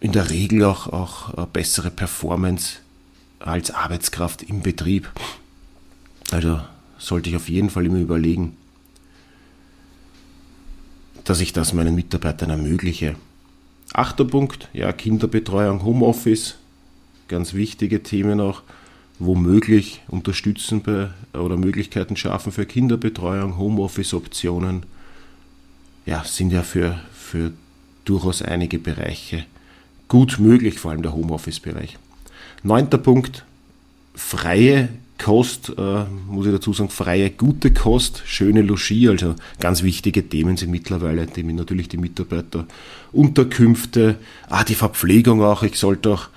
in 0.00 0.12
der 0.12 0.30
Regel 0.30 0.64
auch, 0.64 0.88
auch 0.88 1.46
bessere 1.46 1.90
Performance 1.90 2.76
als 3.40 3.70
Arbeitskraft 3.70 4.42
im 4.42 4.60
Betrieb. 4.60 5.10
Also 6.30 6.60
sollte 6.98 7.30
ich 7.30 7.36
auf 7.36 7.48
jeden 7.48 7.70
Fall 7.70 7.86
immer 7.86 7.98
überlegen, 7.98 8.56
dass 11.24 11.40
ich 11.40 11.52
das 11.52 11.72
meinen 11.72 11.94
Mitarbeitern 11.94 12.50
ermögliche. 12.50 13.16
Achter 13.92 14.24
Punkt, 14.24 14.68
ja, 14.72 14.92
Kinderbetreuung, 14.92 15.84
Homeoffice, 15.84 16.56
ganz 17.28 17.54
wichtige 17.54 18.02
Themen 18.02 18.40
auch, 18.40 18.62
womöglich 19.18 20.02
unterstützen 20.08 20.82
bei, 20.82 21.10
oder 21.32 21.56
Möglichkeiten 21.56 22.16
schaffen 22.16 22.52
für 22.52 22.66
Kinderbetreuung, 22.66 23.56
Homeoffice-Optionen, 23.56 24.84
ja, 26.06 26.24
sind 26.24 26.52
ja 26.52 26.62
für, 26.62 26.98
für 27.12 27.52
durchaus 28.04 28.42
einige 28.42 28.78
Bereiche 28.78 29.44
gut 30.08 30.38
möglich, 30.38 30.78
vor 30.78 30.90
allem 30.90 31.02
der 31.02 31.14
Homeoffice-Bereich. 31.14 31.98
Neunter 32.62 32.98
Punkt, 32.98 33.44
freie 34.14 34.88
Kost, 35.18 35.72
äh, 35.78 36.04
muss 36.28 36.46
ich 36.46 36.52
dazu 36.52 36.72
sagen, 36.72 36.90
freie, 36.90 37.30
gute 37.30 37.72
Kost, 37.72 38.22
schöne 38.26 38.62
Logis, 38.62 39.08
also 39.08 39.34
ganz 39.60 39.82
wichtige 39.82 40.28
Themen 40.28 40.56
sind 40.56 40.70
mittlerweile, 40.70 41.26
die 41.26 41.42
natürlich 41.44 41.88
die 41.88 41.96
Mitarbeiter, 41.96 42.66
Unterkünfte, 43.12 44.16
ah, 44.48 44.64
die 44.64 44.74
Verpflegung 44.74 45.42
auch, 45.42 45.62
ich 45.62 45.78
sollte 45.78 46.10
auch 46.10 46.28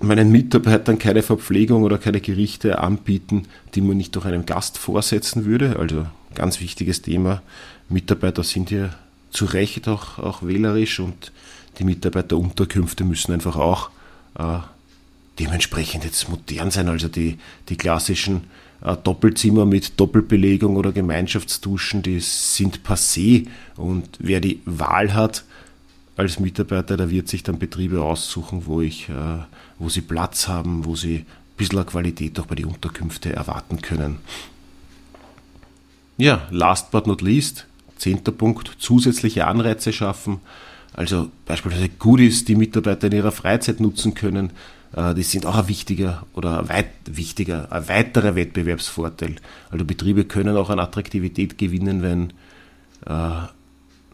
meinen 0.00 0.30
Mitarbeitern 0.30 0.98
keine 0.98 1.22
Verpflegung 1.22 1.82
oder 1.82 1.98
keine 1.98 2.20
Gerichte 2.20 2.78
anbieten, 2.78 3.46
die 3.74 3.80
man 3.80 3.96
nicht 3.96 4.14
durch 4.14 4.26
einen 4.26 4.46
Gast 4.46 4.78
vorsetzen 4.78 5.44
würde, 5.44 5.76
also 5.78 6.06
ganz 6.34 6.60
wichtiges 6.60 7.02
Thema. 7.02 7.42
Mitarbeiter 7.88 8.44
sind 8.44 8.68
hier 8.68 8.94
zu 9.30 9.44
Recht 9.44 9.88
auch, 9.88 10.18
auch 10.18 10.42
wählerisch 10.42 11.00
und 11.00 11.32
die 11.78 11.84
Mitarbeiterunterkünfte 11.84 13.04
müssen 13.04 13.32
einfach 13.32 13.56
auch 13.56 13.90
äh, 14.38 14.58
dementsprechend 15.38 16.04
jetzt 16.04 16.28
modern 16.28 16.70
sein. 16.70 16.88
Also 16.88 17.08
die, 17.08 17.38
die 17.68 17.76
klassischen 17.76 18.44
äh, 18.82 18.96
Doppelzimmer 18.96 19.64
mit 19.64 19.98
Doppelbelegung 19.98 20.76
oder 20.76 20.92
Gemeinschaftsduschen, 20.92 22.02
die 22.02 22.20
sind 22.20 22.80
passé. 22.84 23.46
Und 23.76 24.08
wer 24.18 24.40
die 24.40 24.60
Wahl 24.64 25.14
hat 25.14 25.44
als 26.16 26.40
Mitarbeiter, 26.40 26.96
der 26.96 27.10
wird 27.10 27.28
sich 27.28 27.42
dann 27.42 27.58
Betriebe 27.58 28.02
aussuchen, 28.02 28.62
wo, 28.66 28.80
ich, 28.80 29.08
äh, 29.08 29.38
wo 29.78 29.88
sie 29.88 30.00
Platz 30.00 30.48
haben, 30.48 30.84
wo 30.84 30.96
sie 30.96 31.18
ein 31.18 31.26
bisschen 31.56 31.86
Qualität 31.86 32.38
auch 32.40 32.46
bei 32.46 32.54
den 32.54 32.66
Unterkünften 32.66 33.32
erwarten 33.32 33.80
können. 33.82 34.18
Ja, 36.16 36.48
last 36.50 36.90
but 36.90 37.06
not 37.06 37.22
least, 37.22 37.66
zehnter 37.96 38.32
Punkt, 38.32 38.76
zusätzliche 38.78 39.46
Anreize 39.46 39.92
schaffen. 39.92 40.40
Also 40.94 41.30
beispielsweise 41.46 41.90
Goodies, 41.90 42.44
die 42.44 42.56
Mitarbeiter 42.56 43.06
in 43.06 43.12
ihrer 43.12 43.30
Freizeit 43.30 43.78
nutzen 43.78 44.14
können, 44.14 44.50
äh, 44.96 45.14
die 45.14 45.22
sind 45.22 45.46
auch 45.46 45.56
ein 45.56 45.68
wichtiger 45.68 46.26
oder 46.34 46.60
ein 46.60 46.68
weit 46.68 46.90
wichtiger, 47.04 47.70
ein 47.70 47.88
weiterer 47.88 48.34
Wettbewerbsvorteil. 48.34 49.36
Also 49.70 49.84
Betriebe 49.84 50.24
können 50.24 50.56
auch 50.56 50.70
an 50.70 50.80
Attraktivität 50.80 51.56
gewinnen, 51.56 52.02
wenn 52.02 52.32
äh, 53.06 53.46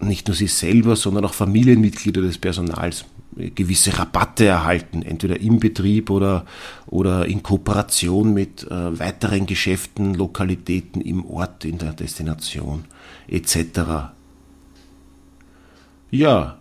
nicht 0.01 0.29
nur 0.29 0.35
sie 0.35 0.49
selber, 0.49 0.97
sondern 0.97 1.25
auch 1.25 1.35
Familienmitglieder 1.35 2.21
des 2.21 2.39
Personals 2.39 3.05
gewisse 3.37 3.99
Rabatte 3.99 4.47
erhalten, 4.47 5.03
entweder 5.03 5.41
im 5.41 5.61
Betrieb 5.61 6.11
oder, 6.11 6.45
oder 6.87 7.27
in 7.27 7.43
Kooperation 7.43 8.33
mit 8.33 8.65
äh, 8.65 8.99
weiteren 8.99 9.47
Geschäften, 9.47 10.15
Lokalitäten 10.15 11.01
im 11.01 11.25
Ort, 11.27 11.65
in 11.65 11.79
der 11.79 11.93
Destination 11.93 12.85
etc. 13.29 14.13
Ja, 16.11 16.59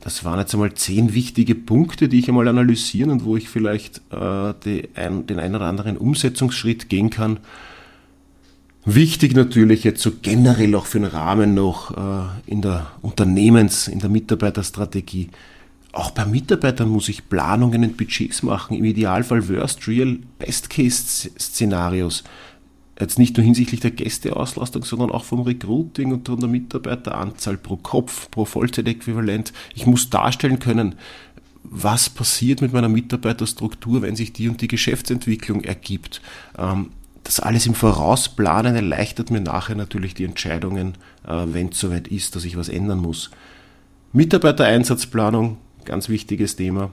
das 0.00 0.24
waren 0.24 0.40
jetzt 0.40 0.52
einmal 0.52 0.74
zehn 0.74 1.14
wichtige 1.14 1.54
Punkte, 1.54 2.08
die 2.08 2.18
ich 2.18 2.28
einmal 2.28 2.48
analysieren 2.48 3.10
und 3.10 3.24
wo 3.24 3.36
ich 3.36 3.48
vielleicht 3.48 3.98
äh, 4.10 4.52
die 4.64 4.88
ein, 4.96 5.26
den 5.26 5.38
einen 5.38 5.54
oder 5.54 5.66
anderen 5.66 5.96
Umsetzungsschritt 5.96 6.88
gehen 6.88 7.10
kann. 7.10 7.38
Wichtig 8.84 9.36
natürlich 9.36 9.84
jetzt 9.84 10.02
so 10.02 10.10
generell 10.22 10.74
auch 10.74 10.86
für 10.86 10.98
den 10.98 11.06
Rahmen 11.06 11.54
noch 11.54 11.96
äh, 11.96 12.50
in 12.50 12.62
der 12.62 12.90
Unternehmens-, 13.00 13.86
in 13.86 14.00
der 14.00 14.08
Mitarbeiterstrategie 14.08 15.30
auch 15.92 16.10
bei 16.10 16.24
Mitarbeitern 16.24 16.88
muss 16.88 17.08
ich 17.08 17.28
Planungen 17.28 17.84
und 17.84 17.96
Budgets 17.96 18.42
machen, 18.42 18.76
im 18.76 18.84
Idealfall 18.84 19.48
Worst 19.48 19.86
Real 19.86 20.18
Best 20.38 20.70
Case 20.70 21.30
Szenarios. 21.38 22.24
Jetzt 22.98 23.18
nicht 23.18 23.36
nur 23.36 23.44
hinsichtlich 23.44 23.80
der 23.80 23.90
Gästeauslastung, 23.90 24.84
sondern 24.84 25.10
auch 25.10 25.24
vom 25.24 25.40
Recruiting 25.40 26.12
und 26.12 26.28
von 26.28 26.40
der 26.40 26.48
Mitarbeiteranzahl 26.48 27.56
pro 27.56 27.76
Kopf, 27.76 28.30
pro 28.30 28.44
Vollzeitäquivalent. 28.44 29.52
Ich 29.74 29.86
muss 29.86 30.08
darstellen 30.08 30.58
können, 30.58 30.94
was 31.64 32.10
passiert 32.10 32.60
mit 32.60 32.72
meiner 32.72 32.88
Mitarbeiterstruktur, 32.88 34.02
wenn 34.02 34.16
sich 34.16 34.32
die 34.32 34.48
und 34.48 34.60
die 34.60 34.68
Geschäftsentwicklung 34.68 35.64
ergibt. 35.64 36.22
Ähm, 36.58 36.90
das 37.24 37.40
alles 37.40 37.66
im 37.66 37.74
Vorausplanen 37.74 38.74
erleichtert 38.74 39.30
mir 39.30 39.40
nachher 39.40 39.76
natürlich 39.76 40.14
die 40.14 40.24
Entscheidungen, 40.24 40.94
äh, 41.26 41.44
wenn 41.46 41.68
es 41.68 41.78
soweit 41.78 42.08
ist, 42.08 42.34
dass 42.36 42.44
ich 42.44 42.56
was 42.56 42.68
ändern 42.68 42.98
muss. 42.98 43.30
Mitarbeitereinsatzplanung, 44.12 45.56
ganz 45.84 46.08
wichtiges 46.08 46.56
Thema. 46.56 46.90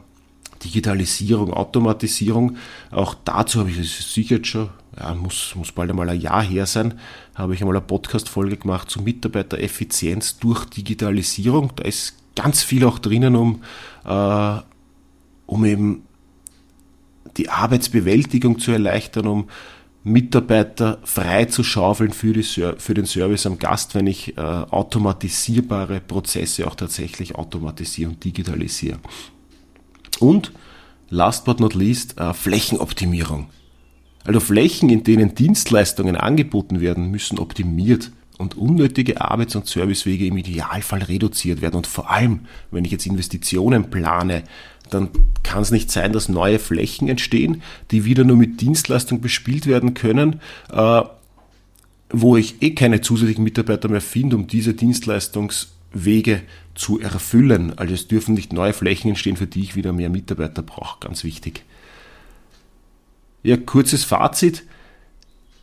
Digitalisierung, 0.64 1.54
Automatisierung, 1.54 2.58
auch 2.92 3.16
dazu 3.24 3.60
habe 3.62 3.70
ich 3.70 3.78
es 3.78 4.14
sicher 4.14 4.38
jetzt 4.38 4.48
schon, 4.48 4.70
ja, 5.00 5.14
muss, 5.16 5.56
muss 5.56 5.72
bald 5.72 5.90
einmal 5.90 6.10
ein 6.10 6.20
Jahr 6.20 6.44
her 6.44 6.66
sein, 6.66 7.00
habe 7.36 7.54
ich 7.54 7.62
einmal 7.62 7.78
eine 7.78 7.86
Podcast-Folge 7.86 8.58
gemacht 8.58 8.90
zu 8.90 9.02
Mitarbeitereffizienz 9.02 10.38
durch 10.40 10.66
Digitalisierung. 10.66 11.72
Da 11.78 11.86
ist 11.86 12.16
ganz 12.36 12.62
viel 12.64 12.86
auch 12.86 13.00
drinnen, 13.00 13.36
um, 13.36 13.64
äh, 14.06 14.58
um 15.46 15.66
eben 15.66 16.04
die 17.38 17.50
Arbeitsbewältigung 17.50 18.60
zu 18.60 18.72
erleichtern, 18.72 19.28
um 19.28 19.50
Mitarbeiter 20.12 21.00
frei 21.04 21.46
zu 21.46 21.64
schaufeln 21.64 22.12
für, 22.12 22.34
die, 22.34 22.44
für 22.44 22.94
den 22.94 23.06
Service 23.06 23.46
am 23.46 23.60
Gast, 23.60 23.96
wenn 23.96 24.08
ich 24.08 24.38
äh, 24.38 24.42
automatisierbare 24.42 26.02
Prozesse 26.02 26.68
auch 26.68 26.76
tatsächlich 26.76 27.36
automatisiere 27.36 28.10
und 28.10 28.24
digitalisiere. 28.24 29.00
Und 30.20 30.52
last 31.10 31.46
but 31.46 31.60
not 31.60 31.74
least 31.74 32.20
äh, 32.20 32.34
Flächenoptimierung. 32.34 33.50
Also 34.26 34.40
Flächen, 34.40 34.90
in 34.90 35.04
denen 35.04 35.34
Dienstleistungen 35.34 36.16
angeboten 36.16 36.82
werden, 36.82 37.10
müssen 37.10 37.40
optimiert 37.40 38.12
und 38.38 38.58
unnötige 38.58 39.22
Arbeits- 39.22 39.56
und 39.56 39.68
Servicewege 39.68 40.26
im 40.26 40.38
Idealfall 40.38 41.04
reduziert 41.04 41.62
werden. 41.62 41.76
Und 41.76 41.88
vor 41.88 42.10
allem, 42.10 42.42
wenn 42.72 42.86
ich 42.86 42.92
jetzt 42.92 43.06
Investitionen 43.06 43.90
plane, 43.90 44.44
dann 44.94 45.10
kann 45.44 45.62
es 45.62 45.72
nicht 45.72 45.92
sein, 45.92 46.14
dass 46.14 46.30
neue 46.30 46.60
Flächen 46.60 47.08
entstehen, 47.08 47.62
die 47.92 48.06
wieder 48.06 48.24
nur 48.24 48.38
mit 48.38 48.62
Dienstleistung 48.62 49.22
bespielt 49.22 49.68
werden 49.68 49.94
können, 49.94 50.42
äh, 50.72 51.02
wo 52.10 52.38
ich 52.38 52.62
eh 52.62 52.72
keine 52.72 53.02
zusätzlichen 53.02 53.44
Mitarbeiter 53.44 53.88
mehr 53.88 54.02
finde, 54.02 54.36
um 54.36 54.48
diese 54.48 54.74
Dienstleistungswege 54.74 56.42
zu 56.76 57.00
erfüllen. 57.00 57.78
Also 57.78 57.94
es 57.94 58.08
dürfen 58.08 58.34
nicht 58.34 58.54
neue 58.54 58.74
Flächen 58.74 59.10
entstehen, 59.10 59.38
für 59.38 59.48
die 59.48 59.62
ich 59.62 59.76
wieder 59.76 59.94
mehr 59.94 60.10
Mitarbeiter 60.10 60.62
brauche. 60.62 61.00
Ganz 61.00 61.24
wichtig. 61.24 61.64
Ja, 63.44 63.58
kurzes 63.58 64.04
Fazit. 64.04 64.64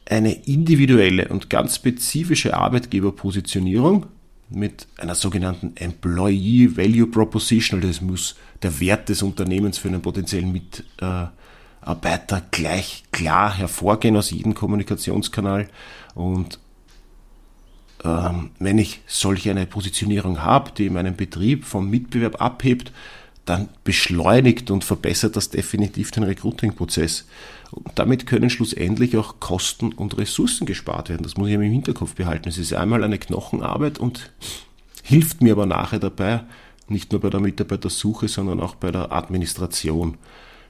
Eine 0.08 0.32
individuelle 0.46 1.28
und 1.28 1.50
ganz 1.50 1.76
spezifische 1.76 2.56
Arbeitgeberpositionierung 2.56 4.06
mit 4.48 4.86
einer 4.98 5.14
sogenannten 5.14 5.72
Employee 5.76 6.76
Value 6.76 7.08
Proposition, 7.08 7.80
also 7.80 7.88
das 7.88 8.00
muss 8.00 8.36
der 8.62 8.78
Wert 8.80 9.08
des 9.08 9.22
Unternehmens 9.22 9.78
für 9.78 9.88
einen 9.88 10.02
potenziellen 10.02 10.52
Mitarbeiter 10.52 12.42
gleich 12.50 13.04
klar 13.10 13.56
hervorgehen 13.56 14.16
aus 14.16 14.30
jedem 14.30 14.54
Kommunikationskanal. 14.54 15.68
Und 16.14 16.60
ähm, 18.04 18.50
wenn 18.58 18.78
ich 18.78 19.00
solch 19.06 19.48
eine 19.48 19.66
Positionierung 19.66 20.42
habe, 20.42 20.70
die 20.72 20.90
meinen 20.90 21.16
Betrieb 21.16 21.64
vom 21.64 21.90
Mitbewerb 21.90 22.40
abhebt, 22.40 22.92
dann 23.44 23.68
beschleunigt 23.84 24.70
und 24.70 24.84
verbessert 24.84 25.36
das 25.36 25.50
definitiv 25.50 26.10
den 26.10 26.24
Recruiting-Prozess. 26.24 27.26
Und 27.70 27.98
damit 27.98 28.26
können 28.26 28.50
schlussendlich 28.50 29.16
auch 29.16 29.40
Kosten 29.40 29.92
und 29.92 30.16
Ressourcen 30.18 30.66
gespart 30.66 31.08
werden. 31.08 31.22
Das 31.22 31.36
muss 31.36 31.48
ich 31.48 31.54
im 31.54 31.62
Hinterkopf 31.62 32.14
behalten. 32.14 32.48
Es 32.48 32.58
ist 32.58 32.74
einmal 32.74 33.02
eine 33.02 33.18
Knochenarbeit 33.18 33.98
und 33.98 34.32
hilft 35.02 35.42
mir 35.42 35.52
aber 35.52 35.66
nachher 35.66 35.98
dabei, 35.98 36.44
nicht 36.88 37.12
nur 37.12 37.20
bei 37.20 37.30
der 37.30 37.40
Mitarbeitersuche, 37.40 38.28
sondern 38.28 38.60
auch 38.60 38.76
bei 38.76 38.90
der 38.90 39.12
Administration. 39.12 40.16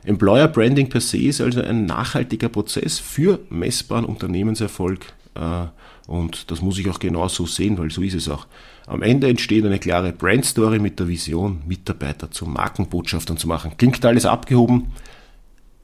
Employer 0.04 0.48
Branding 0.48 0.88
per 0.88 1.00
se 1.00 1.18
ist 1.18 1.40
also 1.40 1.60
ein 1.60 1.84
nachhaltiger 1.84 2.48
Prozess 2.48 2.98
für 2.98 3.40
messbaren 3.50 4.04
Unternehmenserfolg 4.04 5.12
äh, 5.34 5.66
und 6.06 6.50
das 6.50 6.62
muss 6.62 6.78
ich 6.78 6.88
auch 6.88 7.00
genau 7.00 7.26
so 7.28 7.46
sehen, 7.46 7.78
weil 7.78 7.90
so 7.90 8.02
ist 8.02 8.14
es 8.14 8.28
auch. 8.28 8.46
Am 8.86 9.02
Ende 9.02 9.28
entsteht 9.28 9.64
eine 9.64 9.80
klare 9.80 10.12
Brandstory 10.12 10.78
mit 10.78 11.00
der 11.00 11.08
Vision, 11.08 11.62
Mitarbeiter 11.66 12.30
zu 12.30 12.46
Markenbotschaftern 12.46 13.36
zu 13.36 13.48
machen. 13.48 13.72
Klingt 13.76 14.04
alles 14.04 14.24
abgehoben 14.24 14.92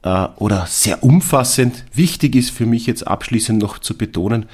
äh, 0.03 0.27
oder 0.35 0.65
sehr 0.67 1.03
umfassend. 1.03 1.85
Wichtig 1.93 2.35
ist 2.35 2.51
für 2.51 2.65
mich 2.65 2.85
jetzt 2.85 3.07
abschließend 3.07 3.61
noch 3.61 3.79
zu 3.79 3.97
betonen, 3.97 4.45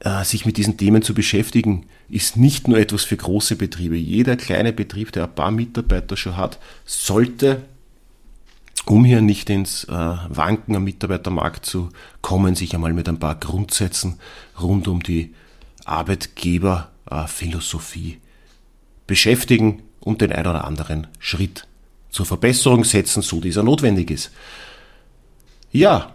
äh, 0.00 0.24
sich 0.24 0.46
mit 0.46 0.56
diesen 0.56 0.76
Themen 0.76 1.02
zu 1.02 1.14
beschäftigen, 1.14 1.86
ist 2.08 2.36
nicht 2.36 2.66
nur 2.68 2.78
etwas 2.78 3.02
für 3.04 3.16
große 3.16 3.56
Betriebe. 3.56 3.96
Jeder 3.96 4.36
kleine 4.36 4.72
Betrieb, 4.72 5.10
der 5.12 5.24
ein 5.24 5.34
paar 5.34 5.50
Mitarbeiter 5.50 6.16
schon 6.16 6.36
hat, 6.36 6.58
sollte 6.84 7.62
um 8.86 9.04
hier 9.04 9.20
nicht 9.22 9.50
ins 9.50 9.84
äh, 9.84 9.92
Wanken 9.92 10.76
am 10.76 10.84
Mitarbeitermarkt 10.84 11.64
zu 11.64 11.88
kommen, 12.20 12.54
sich 12.54 12.74
einmal 12.74 12.92
mit 12.92 13.08
ein 13.08 13.18
paar 13.18 13.36
Grundsätzen 13.36 14.18
rund 14.60 14.88
um 14.88 15.02
die 15.02 15.34
Arbeitgeberphilosophie 15.86 18.18
beschäftigen 19.06 19.82
und 20.00 20.20
den 20.20 20.32
ein 20.32 20.46
oder 20.46 20.64
anderen 20.64 21.06
Schritt 21.18 21.66
zur 22.14 22.26
Verbesserung 22.26 22.84
setzen, 22.84 23.22
so 23.22 23.40
dieser 23.40 23.64
notwendig 23.64 24.08
ist. 24.08 24.30
Ja, 25.72 26.12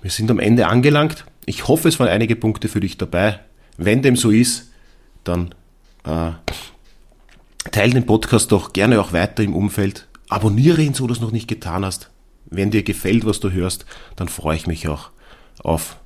wir 0.00 0.10
sind 0.10 0.30
am 0.30 0.38
Ende 0.38 0.66
angelangt. 0.66 1.26
Ich 1.44 1.68
hoffe, 1.68 1.88
es 1.88 2.00
waren 2.00 2.08
einige 2.08 2.36
Punkte 2.36 2.68
für 2.68 2.80
dich 2.80 2.96
dabei. 2.96 3.40
Wenn 3.76 4.00
dem 4.00 4.16
so 4.16 4.30
ist, 4.30 4.70
dann 5.24 5.54
äh, 6.04 6.30
teile 7.70 7.92
den 7.92 8.06
Podcast 8.06 8.50
doch 8.50 8.72
gerne 8.72 8.98
auch 8.98 9.12
weiter 9.12 9.42
im 9.42 9.54
Umfeld. 9.54 10.08
Abonniere 10.30 10.80
ihn, 10.80 10.94
so 10.94 11.06
du 11.06 11.12
es 11.12 11.20
noch 11.20 11.32
nicht 11.32 11.48
getan 11.48 11.84
hast. 11.84 12.08
Wenn 12.46 12.70
dir 12.70 12.82
gefällt, 12.82 13.26
was 13.26 13.38
du 13.38 13.52
hörst, 13.52 13.84
dann 14.16 14.28
freue 14.28 14.56
ich 14.56 14.66
mich 14.66 14.88
auch 14.88 15.10
auf 15.58 15.98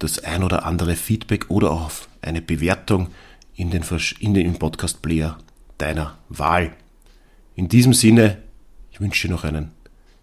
das 0.00 0.18
ein 0.24 0.42
oder 0.42 0.66
andere 0.66 0.96
Feedback 0.96 1.48
oder 1.48 1.70
auf 1.70 2.08
eine 2.22 2.42
Bewertung 2.42 3.10
in 3.54 3.70
den, 3.70 3.84
in 4.18 4.34
den 4.34 4.58
Podcast-Player 4.58 5.38
deiner 5.78 6.18
Wahl. 6.28 6.72
In 7.54 7.68
diesem 7.68 7.92
Sinne, 7.92 8.42
ich 8.94 9.00
wünsche 9.00 9.26
dir 9.26 9.34
noch 9.34 9.42
einen 9.42 9.72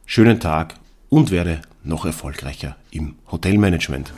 schönen 0.05 0.39
Tag 0.39 0.75
und 1.09 1.29
werde 1.29 1.61
noch 1.83 2.05
erfolgreicher 2.05 2.77
im 2.89 3.15
Hotelmanagement. 3.29 4.13